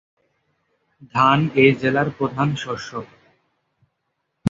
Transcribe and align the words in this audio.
ধান 1.15 1.39
এই 1.55 1.71
জেলার 1.81 2.07
প্রধান 2.17 2.49
শস্য। 2.55 2.91